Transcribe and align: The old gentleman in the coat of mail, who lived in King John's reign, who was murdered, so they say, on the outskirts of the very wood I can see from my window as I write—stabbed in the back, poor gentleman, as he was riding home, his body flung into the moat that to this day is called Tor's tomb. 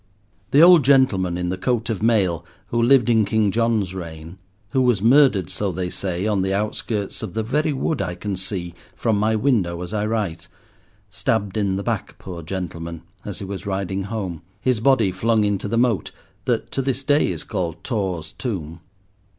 The 0.49 0.63
old 0.63 0.83
gentleman 0.83 1.37
in 1.37 1.49
the 1.49 1.59
coat 1.59 1.87
of 1.91 2.01
mail, 2.01 2.43
who 2.69 2.81
lived 2.81 3.07
in 3.07 3.23
King 3.23 3.51
John's 3.51 3.93
reign, 3.93 4.39
who 4.71 4.81
was 4.81 4.99
murdered, 4.99 5.51
so 5.51 5.71
they 5.71 5.91
say, 5.91 6.25
on 6.25 6.41
the 6.41 6.55
outskirts 6.55 7.21
of 7.21 7.35
the 7.35 7.43
very 7.43 7.71
wood 7.71 8.01
I 8.01 8.15
can 8.15 8.35
see 8.35 8.73
from 8.95 9.15
my 9.19 9.35
window 9.35 9.79
as 9.83 9.93
I 9.93 10.07
write—stabbed 10.07 11.55
in 11.55 11.75
the 11.75 11.83
back, 11.83 12.17
poor 12.17 12.41
gentleman, 12.41 13.03
as 13.23 13.37
he 13.37 13.45
was 13.45 13.67
riding 13.67 14.05
home, 14.05 14.41
his 14.59 14.79
body 14.79 15.11
flung 15.11 15.43
into 15.43 15.67
the 15.67 15.77
moat 15.77 16.11
that 16.45 16.71
to 16.71 16.81
this 16.81 17.03
day 17.03 17.27
is 17.27 17.43
called 17.43 17.83
Tor's 17.83 18.31
tomb. 18.31 18.79